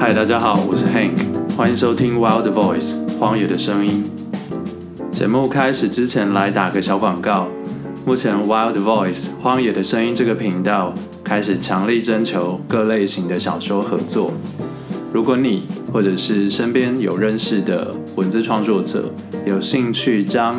[0.00, 1.10] 嗨，大家好，我是 Hank，
[1.54, 4.10] 欢迎收听 Wild Voice 荒野的声音。
[5.12, 7.48] 节目开始之前，来打个小广告。
[8.06, 14.32] 目前 Wild Voice 荒野的声音这个频道开始强力征求各类型的小说合作。
[15.12, 19.12] 如果你或者是身边有认识的文字创作者，
[19.44, 20.56] 有兴趣将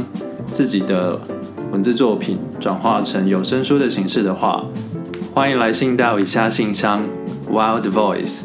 [0.53, 1.19] 自己的
[1.71, 4.63] 文字作品转化成有声书的形式的话，
[5.33, 7.01] 欢迎来信到以下信箱
[7.49, 8.41] ：Wild Voice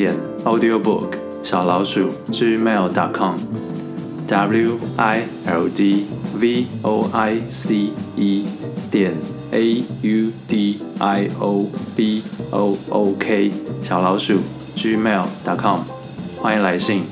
[0.00, 1.08] 点 audiobook
[1.42, 6.06] 小老鼠 gmail.com，W I L D
[6.38, 8.46] V O I C E
[8.90, 9.12] 点
[9.50, 14.38] A U D I O B O O K 小老鼠
[14.74, 15.80] gmail.com，
[16.38, 17.02] 欢迎来信。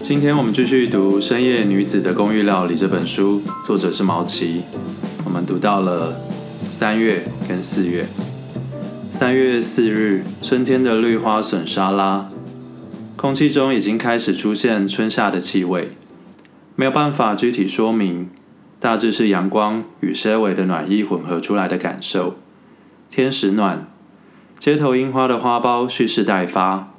[0.00, 4.62] 今天我们继续读《深夜女子的公寓料理》这本书，作者是毛奇。
[5.26, 6.18] 我们读到了
[6.70, 8.06] 三月跟四月。
[9.18, 12.28] 三月四日，春天的绿花笋沙拉，
[13.16, 15.92] 空气中已经开始出现春夏的气味，
[16.74, 18.28] 没有办法具体说明，
[18.78, 22.36] 大致是阳光与些微的暖意混合出来的感受。
[23.08, 23.86] 天使暖，
[24.58, 26.92] 街头樱花的花苞蓄势待发。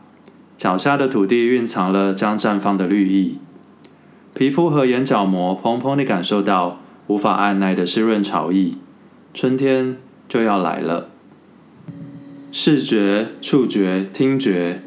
[0.58, 3.38] 脚下的土地蕴藏了将绽放的绿意，
[4.34, 8.80] 皮肤和眼角膜砰砰地感受到无法按捺的湿润潮意，
[9.36, 11.10] 春天就要来了。
[12.52, 14.82] 视觉、触觉、听觉，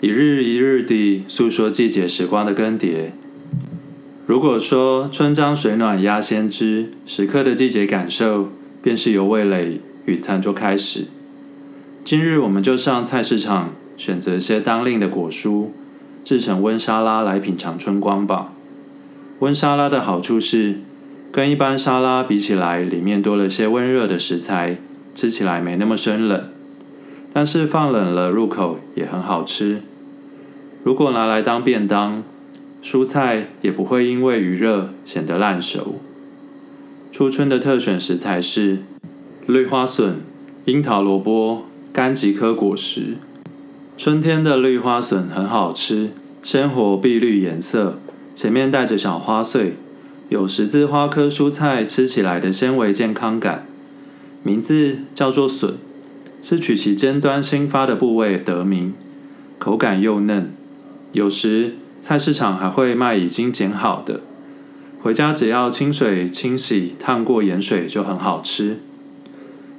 [0.00, 3.10] 一日一日地诉说季节时光的更迭。
[4.26, 8.50] 如果说春江水暖鸭先知，时刻的季节感受
[8.80, 11.06] 便是由味蕾与餐桌开始。
[12.04, 13.72] 今日我们就上菜市场。
[13.96, 15.68] 选择些当令的果蔬，
[16.24, 18.52] 制成温沙拉来品尝春光吧。
[19.38, 20.80] 温沙拉的好处是，
[21.30, 24.78] 跟一般沙拉比起来，里面多了些温热的食材，
[25.14, 26.48] 吃起来没那么生冷。
[27.34, 29.82] 但是放冷了入口也很好吃。
[30.84, 32.22] 如果拿来当便当，
[32.80, 35.96] 蔬菜也不会因为余热显得烂熟。
[37.10, 38.78] 初春的特选食材是
[39.46, 40.20] 绿花笋、
[40.66, 43.16] 樱桃萝卜、柑橘科果实。
[43.98, 46.10] 春天的绿花笋很好吃，
[46.42, 47.98] 鲜活碧绿颜色，
[48.34, 49.74] 前面带着小花穗，
[50.28, 53.66] 有十字花科蔬菜吃起来的纤维健康感。
[54.42, 55.74] 名字叫做笋，
[56.44, 58.92] 是取其尖端新发的部位得名，
[59.58, 60.52] 口感又嫩。
[61.12, 64.20] 有时菜市场还会卖已经剪好的，
[65.00, 68.80] 回家只要清水清洗，烫过盐水就很好吃。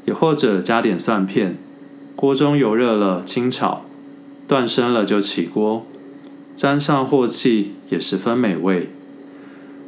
[0.06, 1.56] 也或者加点蒜片，
[2.16, 3.86] 锅中油热了清炒。
[4.48, 5.86] 断生了就起锅，
[6.56, 8.90] 沾上镬气也十分美味。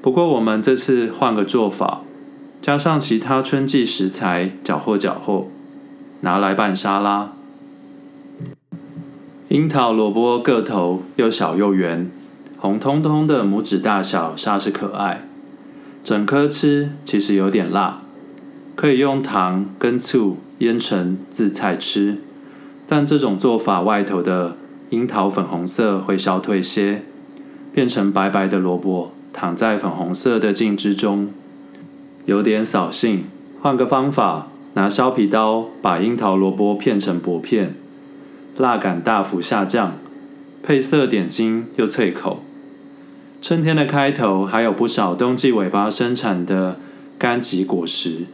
[0.04, 2.02] 不过我们这次换个做法，
[2.62, 5.48] 加上其他春季食材搅和搅和，
[6.22, 7.32] 拿来拌沙拉。
[9.50, 12.12] 樱桃萝卜个头又小又圆，
[12.58, 15.28] 红彤彤的拇指大小，煞是可爱。
[16.04, 18.02] 整颗吃其实有点辣，
[18.76, 22.18] 可以用糖跟醋腌成渍菜吃。
[22.86, 24.56] 但这种做法外头的
[24.90, 27.04] 樱桃粉红色会消退些，
[27.74, 31.30] 变成白白的萝卜躺在粉红色的酱汁中，
[32.26, 33.26] 有点扫兴。
[33.62, 37.74] 换个方法，拿削皮刀把樱桃萝卜片成薄片，
[38.58, 39.98] 辣感大幅下降，
[40.62, 42.44] 配色点睛又脆口。
[43.42, 46.78] 春天的开头还有不少冬季尾巴生产的
[47.20, 48.28] 柑橘果实，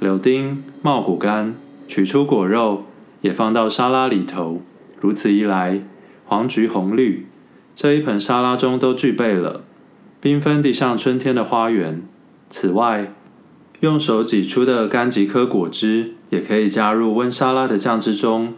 [0.00, 1.52] 柳丁、茂谷柑，
[1.86, 2.82] 取出果肉。
[3.20, 4.62] 也放到沙拉里头，
[5.00, 5.82] 如此一来，
[6.24, 7.26] 黄、橘、红、绿
[7.74, 9.62] 这一盆沙拉中都具备了，
[10.22, 12.02] 缤纷地像春天的花园。
[12.48, 13.12] 此外，
[13.80, 18.54] 用手挤出的柑橘科果汁也可以加入温沙拉的酱汁中，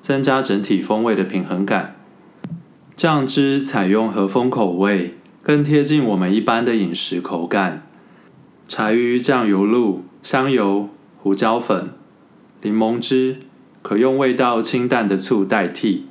[0.00, 1.96] 增加整体风味的平衡感。
[2.96, 7.86] 酱汁采用和风口味，更贴近我们一般的饮食口感。
[8.66, 11.90] 柴鱼酱油露、香油、胡椒粉、
[12.62, 13.38] 柠檬汁。
[13.82, 16.06] 可用味道清淡的醋代替，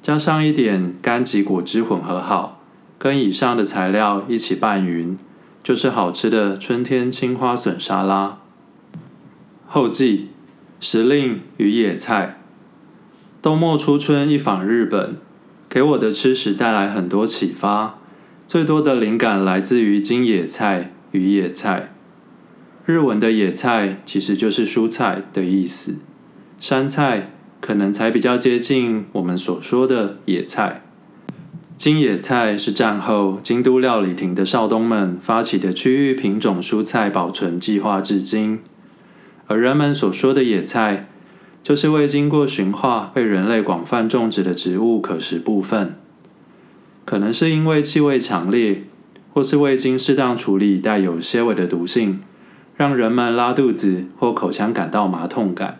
[0.00, 2.62] 加上一点柑橘果汁混合好，
[3.00, 5.18] 跟以上的材料一起拌匀，
[5.66, 8.38] 就是好吃的春天青花笋沙拉。
[9.66, 10.28] 后记：
[10.78, 12.40] 时令与野菜。
[13.42, 15.16] 冬末初春一访日本，
[15.68, 17.98] 给我的吃食带来很多启发，
[18.46, 21.92] 最多的灵感来自于今野菜与野菜。
[22.84, 25.96] 日文的野菜其实就是蔬菜的意思。
[26.60, 30.85] 山菜可能才比较接近我们所说的野菜。
[31.76, 38.60] 金野菜是战后京都料理亭的少东们发起的区域品种蔬菜保存计划至今，
[39.46, 41.06] 而人们所说的野菜，
[41.62, 45.96] 就是未经过驯化被人类广泛种植的植物可食部分。
[47.04, 48.84] 可能是因为气味强烈，
[49.34, 52.20] 或是未经适当处理带有些微的毒性，
[52.74, 55.78] 让人们拉肚子或口腔感到麻痛感。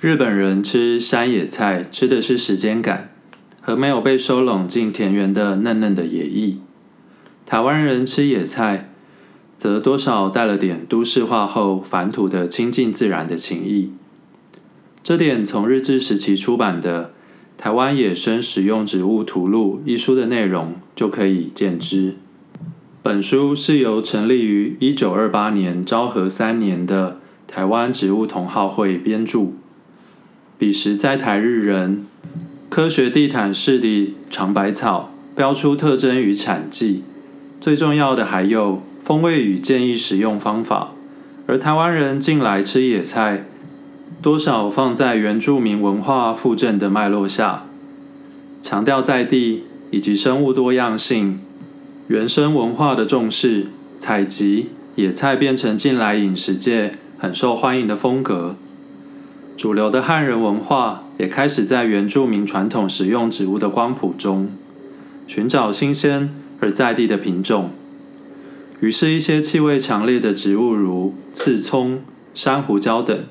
[0.00, 3.10] 日本人吃山野菜吃的是时间感
[3.66, 6.60] 和没有被收拢进田园的嫩嫩的野意。
[7.44, 8.92] 台湾人吃野菜，
[9.58, 13.90] 则多少带了点都市化后返土的亲近自然的情意。
[15.02, 17.06] 这点从日治时期出版的
[17.60, 22.14] 《台湾野生食用植物图录》一书的内容就可以见知。
[23.02, 27.18] 本书是由成立于一九二八年昭和三年的
[27.48, 29.48] 台湾植物同好会编著。
[30.56, 32.06] 彼时在台日人
[32.68, 37.04] 科学地毯式的尝百草，标出特征与产季，
[37.60, 40.92] 最重要的还有风味与建议食用方法。
[41.46, 43.46] 而台湾人近来吃野菜。
[44.22, 47.66] 多少放在原住民文化附振的脉络下，
[48.62, 51.40] 强调在地以及生物多样性、
[52.08, 53.66] 原生文化的重视，
[53.98, 58.56] 采集野菜变成近来饮食界很受欢迎的风格。
[59.56, 64.50] 主流的汉人文化也开始在原住民传统食用植物的光谱中，
[65.26, 67.70] 寻找新鲜而在地的品种。
[68.80, 72.02] 于是，一些气味强烈的植物，如刺葱、
[72.34, 73.24] 珊瑚礁等。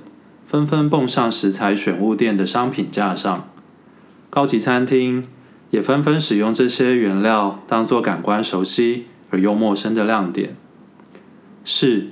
[0.48, 3.50] 纷纷蹦上食材选物店的商品架上，
[4.30, 5.25] 高级餐厅
[5.72, 10.56] 也纷纷使用这些原料当做感官熟悉而又陌生的亮点。
[11.63, 12.10] 是，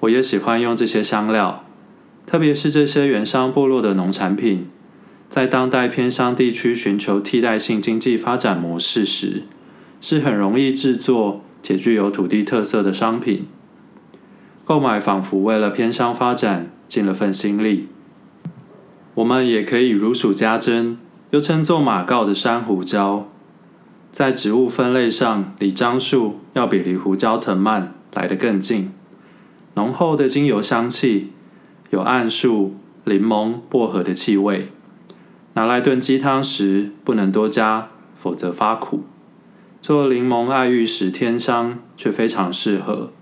[0.00, 1.63] 我也喜欢用这些香料，
[2.26, 4.66] 特别是这些原商部落的农产品，
[5.28, 9.42] 在当代偏乡地区寻求替代性经济发展模式时，
[10.00, 13.46] 是很容易制作且具有土地特色的商品。
[14.64, 16.70] 购买仿佛为了偏乡发展。
[16.86, 17.88] 尽了份心力，
[19.14, 20.96] 我们也可以如数家珍，
[21.30, 23.26] 又称作马告的山胡椒，
[24.12, 28.92] 在植物分类上，离樟树要比离胡椒藤蔓来得更近。
[29.74, 31.32] 浓厚的精油香气，
[31.94, 32.74] 有桉树、
[33.04, 34.72] 柠檬、薄荷的气味。
[35.52, 37.86] 拿来炖鸡汤时不能多加，
[38.16, 39.04] 否则发苦。
[39.80, 43.12] 做柠檬爱玉时添香，却非常适合。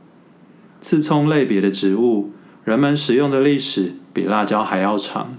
[0.80, 2.30] 刺葱类别的植物。
[2.64, 5.36] 人们食用的历史比辣椒还要长，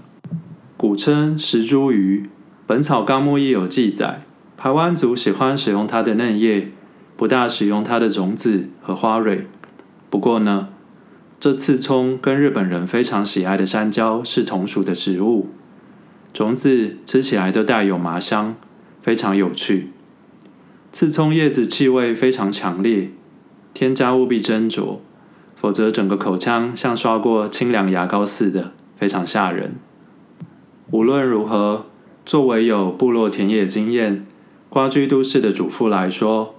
[0.76, 2.22] 古称石茱萸，
[2.68, 4.22] 《本草纲目》亦有记载。
[4.56, 6.70] 台湾族喜欢使用它的嫩叶，
[7.16, 9.48] 不大使用它的种子和花蕊。
[10.10, 10.68] 不过呢，
[11.44, 15.48] 这刺葱跟日本人非常喜爱的山椒是同属的植物，
[16.32, 18.56] 种子吃起来都带有麻香，
[19.02, 19.90] 非常有趣。
[20.90, 23.10] 刺葱叶子气味非常强烈，
[23.74, 25.00] 添加务必斟酌。
[25.54, 29.74] 否则，整个口腔像刷过清凉牙膏似的，非常吓人。
[30.92, 31.84] 无论如何，
[32.24, 34.24] 作为有部落田野经验、
[34.70, 36.54] 瓜居都市的主妇来说，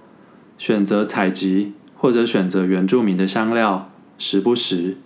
[0.56, 4.96] 选择采集或者选择原住民的香料，时不时，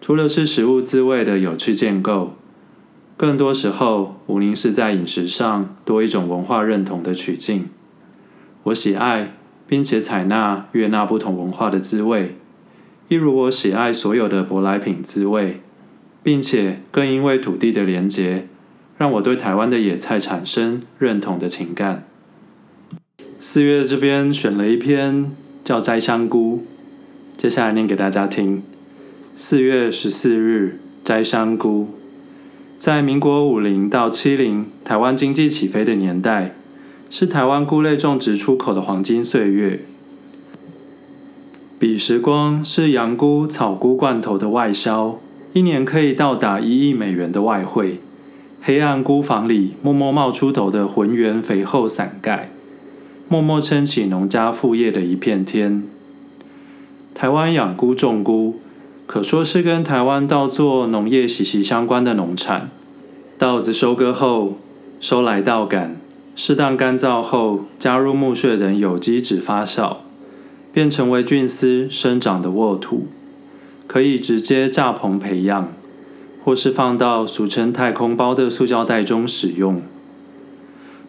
[0.00, 2.34] 除了是食物滋味的有趣建构，
[3.16, 7.68] 更多时候，无宁是在饮食上多一种文化认同的取径。
[8.64, 9.34] 我喜爱
[9.66, 12.36] 并且采纳悦纳不同文化的滋味。
[13.08, 15.60] 一如我喜爱所有的舶来品滋味，
[16.22, 18.48] 并且更因为土地的连结，
[18.98, 22.06] 让我对台湾的野菜产生认同的情感。
[23.38, 25.30] 四月这边选了一篇
[25.64, 26.64] 叫《摘香菇》，
[27.46, 28.60] 接下来念给大家听。
[29.36, 31.90] 四月十四日，摘香菇。
[32.76, 36.56] 在民国五零到七零台湾经济起飞的年代，
[37.08, 39.84] 是台湾菇类种植出口的黄金岁月。
[41.78, 45.20] 彼时光是羊菇、草菇罐头的外销，
[45.52, 48.00] 一年可以到达一亿美元的外汇。
[48.60, 52.50] 黑暗菇房里默默冒出头的浑圆肥厚伞盖，
[53.28, 55.84] 默默撑起农家副业的一片天。
[57.16, 58.56] 台湾养菇种菇，
[59.06, 62.68] 可说是跟台湾稻作农业息息相关的农产。
[63.38, 64.58] 稻子收割后，
[65.00, 65.96] 收来稻杆，
[66.34, 69.96] 适当干燥后，加入木屑等有机质发酵。
[70.70, 73.06] 便成为菌丝生长的沃土，
[73.86, 75.72] 可以直接架棚培养，
[76.44, 79.80] 或是放到俗称太空包的塑胶袋中使用。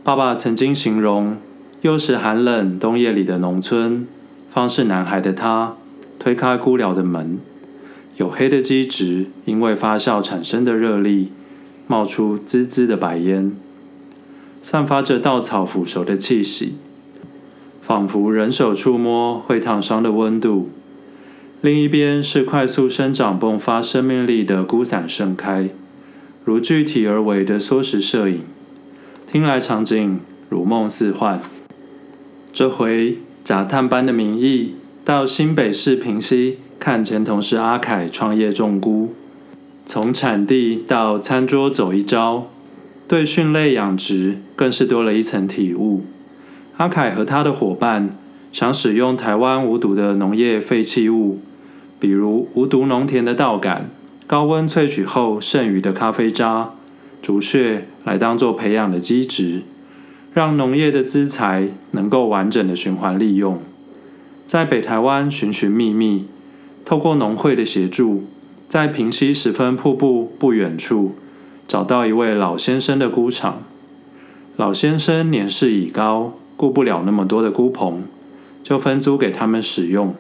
[0.05, 1.35] 爸爸曾经形容，
[1.81, 4.07] 幼时寒冷冬夜里的农村，
[4.49, 5.75] 方是男孩的他
[6.27, 7.39] 推开菇寮的门，
[8.17, 11.31] 黝黑的基质因为发酵产生的热力，
[11.87, 13.55] 冒出滋滋的白烟，
[14.61, 16.75] 散发着稻草腐熟的气息。
[17.81, 20.69] 仿佛人手触摸会烫伤的温度。
[21.61, 25.69] 另一边是快速生长、迸发生命力的菇伞盛开，
[26.43, 28.41] 如具体而为的缩时摄影，
[29.25, 30.19] 听来场景
[30.49, 31.39] 如梦似幻。
[32.51, 34.75] 这回假探班的名义
[35.07, 39.13] 到新北市平溪看前同事阿凯创业种菇，
[39.85, 42.47] 从产地到餐桌走一遭，
[43.07, 46.03] 对蕈类养殖更是多了一层体悟。
[46.75, 48.09] 阿凯和他的伙伴
[48.51, 51.39] 想使用台湾无毒的农业废弃物，
[52.01, 53.89] 比如无毒农田的稻杆、
[54.27, 56.71] 高温萃取后剩余的咖啡渣、
[57.21, 59.61] 竹屑来当做培养的基质。
[60.33, 63.61] 让农业的资材能够完整的循环利用，
[64.47, 66.25] 在北台湾寻寻觅觅，
[66.85, 68.23] 透过农会的协助，
[68.69, 71.15] 在平溪十分瀑布不远处，
[71.67, 73.63] 找到一位老先生的菇场。
[74.55, 78.03] 老先生年事已高，顾不了那么多的菇棚，
[78.63, 80.15] 就分租给他们使用。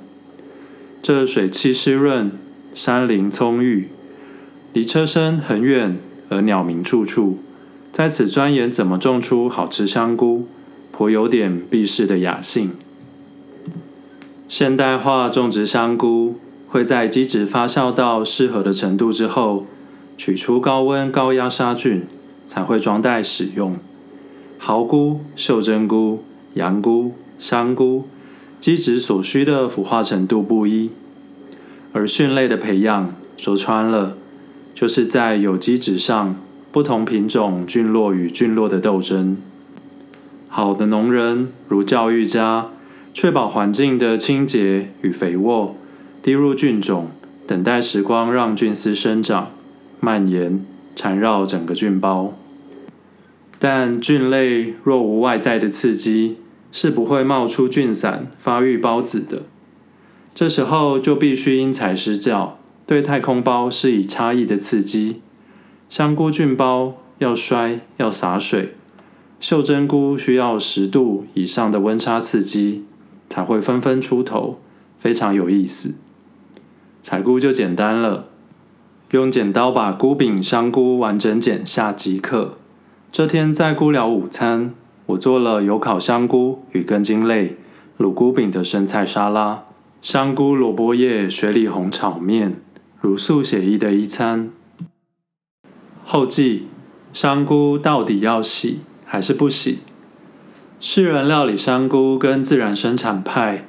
[1.01, 2.33] 这水气湿润，
[2.73, 3.87] 山林葱郁，
[4.73, 7.39] 离车声很远，而鸟鸣处处。
[7.93, 10.47] 在此钻研怎么种出好吃香菇，
[10.91, 12.73] 颇有点避世的雅兴。
[14.47, 16.35] 现代化种植香菇，
[16.69, 19.65] 会在基质发酵到适合的程度之后，
[20.17, 22.05] 取出高温高压杀菌，
[22.45, 23.77] 才会装袋使用。
[24.57, 26.23] 蚝菇、袖珍菇、
[26.53, 28.05] 洋菇、香菇，
[28.59, 30.91] 基质所需的腐化程度不一，
[31.91, 34.15] 而蕈类的培养，说穿了，
[34.73, 36.35] 就是在有机质上。
[36.69, 39.37] 不同品种菌落与菌落的斗争。
[40.47, 42.67] 好的农人如教育家，
[43.19, 45.75] 确保环境的清洁与肥沃，
[46.21, 47.07] 滴入菌种，
[47.47, 49.53] 等待时光让菌丝生长、
[49.99, 50.63] 蔓延、
[50.95, 52.37] 缠绕整个菌包。
[53.57, 56.37] 但菌类若无外在的刺激，
[56.71, 59.41] 是不会冒出菌伞、发育孢子的。
[60.35, 65.21] 这时候就必须因材施教，对太空包施以差异的刺激。
[65.89, 68.75] 香菇菌包要摔，要洒水；
[69.39, 72.83] 袖珍菇需要十度以上的温差刺激，
[73.29, 74.59] 才会纷纷出头，
[74.99, 75.95] 非常有意思。
[77.01, 78.27] 采菇就简单了，
[79.11, 82.57] 用剪刀把菇柄香菇完整剪下即可。
[83.11, 84.73] 这天在菇寮午餐，
[85.07, 87.57] 我做了有烤香菇与根茎类、
[87.97, 89.63] 卤菇饼的生菜沙拉，
[90.01, 92.59] 香菇萝卜叶雪里红炒面，
[92.99, 94.51] 如素写意的一餐。
[96.03, 96.67] 后记：
[97.13, 99.79] 香菇到底要洗还是不洗？
[100.79, 103.67] 世人料理香菇跟自然生产派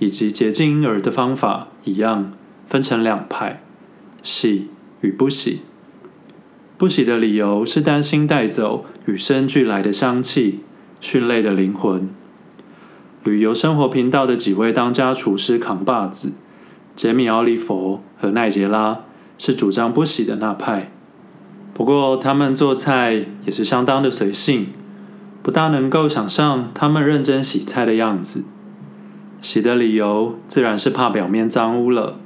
[0.00, 2.32] 以及洁净婴儿的方法一样，
[2.66, 3.62] 分成两派：
[4.24, 4.68] 洗
[5.00, 5.60] 与不洗。
[6.76, 10.60] 不洗的理由是担心带走与生俱来的香气、
[11.00, 12.08] 蕈类的灵魂。
[13.22, 16.32] 旅游生活频道的几位当家厨师扛把子，
[16.96, 19.02] 杰米·奥利佛和奈杰拉
[19.36, 20.90] 是主张不洗的那派。
[21.72, 24.68] 不过，他们做菜也是相当的随性，
[25.48, 28.44] 不大能够想象他们认真洗菜的样子。
[29.40, 32.18] 洗的理由自然是怕表面脏污了。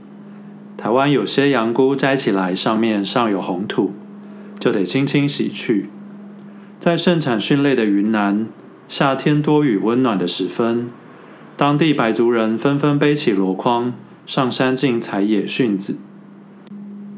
[0.77, 3.93] 台湾有些洋菇摘起来上面尚有红土，
[4.59, 5.89] 就得轻轻洗去。
[6.81, 8.49] 在盛产蕈类的云南，
[8.89, 10.91] 夏天多雨温暖的时分，
[11.57, 13.95] 当地白族人纷纷背起箩筐
[14.27, 15.99] 上山进采野蕈子。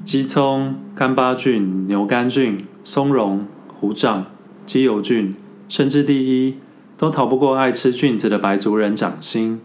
[0.04, 4.26] 鸡葱、干巴菌、牛肝菌、松茸、虎掌、
[4.66, 5.34] 鸡油菌，
[5.68, 6.56] 甚至第一，
[6.96, 9.60] 都逃不过爱吃菌子的白族人掌心。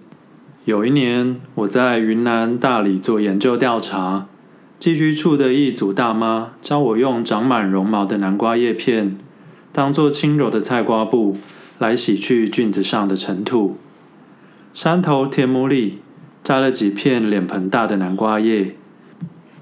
[0.66, 4.28] 有一年，我在云南大理做研究调查，
[4.78, 9.18] 寄居处的异族大妈教我用长满绒毛的南瓜叶片，
[9.72, 11.38] 当做轻柔的菜瓜布
[11.78, 13.78] 来洗去菌子上的尘土。
[14.74, 16.00] 山头田亩里
[16.44, 18.76] 摘了几片脸盆大的南瓜叶。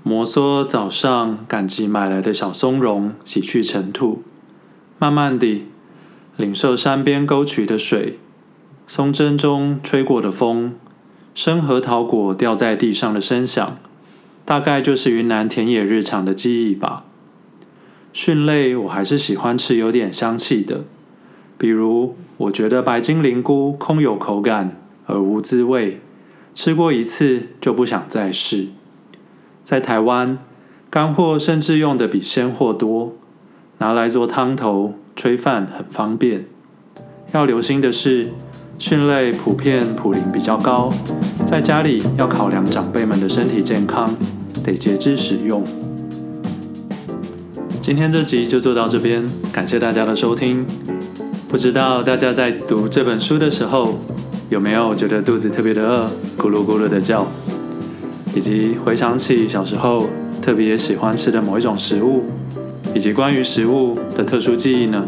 [0.04, 4.24] 摩挲早上赶集买来的小松茸，洗去尘土。
[5.00, 5.66] 慢慢地，
[6.38, 8.20] 领受山边沟渠的水，
[8.86, 10.76] 松针中吹过的风，
[11.34, 13.78] 生核桃果掉在地上的声响，
[14.46, 17.06] 大概就是云南田野日常的记忆吧。
[18.14, 20.86] 蕈类我还是喜欢吃有点香气的，
[21.58, 26.00] 比如我觉得白金灵菇空有口感而无滋味，
[26.54, 28.68] 吃过一次就不想再试。
[29.64, 30.38] 在台湾，
[30.90, 33.16] 干货甚至用的比鲜货多，
[33.80, 36.46] 拿来做汤头、炊饭很方便。
[37.34, 38.30] 要留心的是，
[38.80, 40.94] 蕈类普遍普林比较高，
[41.46, 44.16] 在家里要考量长辈们的身体健康，
[44.64, 45.64] 得节制使用。
[47.82, 50.66] 今天这集就做到这边，感谢大家的收听。
[51.50, 53.98] 不知道大家在读这本书的时候，
[54.50, 56.08] 有没有觉得肚子特别的饿，
[56.38, 57.26] 咕噜咕噜的叫？
[58.36, 60.08] 以及回想起小时候
[60.42, 62.26] 特别喜欢吃的某一种食物，
[62.98, 65.06] 以及关于食物的特殊记忆呢？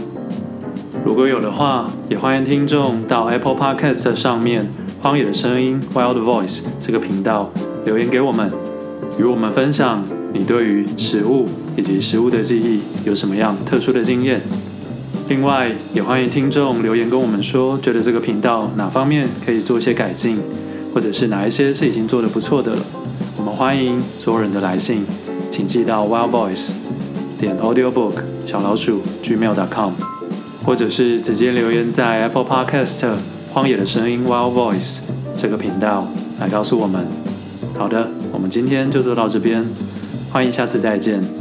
[1.03, 4.61] 如果有的话，也欢迎听众到 Apple Podcast 上面
[5.01, 7.51] 《荒野的声音》（Wild Voice） 这个频道
[7.85, 8.47] 留言给我们，
[9.17, 14.39] 与我们分享你对于食物以及食物的记忆有什么样特殊的经验。
[15.27, 20.37] 另外，也欢迎听众留言跟我们说，觉得这个频道哪方面可以做一些改进，
[20.93, 22.79] 或者是哪一些是已经做得不错的了。
[23.35, 25.03] 我们欢迎所有人的来信，
[25.49, 26.73] 请寄到 Wild Voice
[27.39, 28.13] 点 audiobook
[28.45, 29.93] 小老鼠 gmail.com。
[30.61, 32.99] 或者是直接留言在 Apple Podcast
[33.51, 34.99] 《荒野的声音》Wild Voice
[35.35, 36.05] 这个频道
[36.39, 37.07] 来告诉我们。
[37.75, 39.65] 好的，我们今天就做到这边，
[40.31, 41.38] 欢迎下次再见。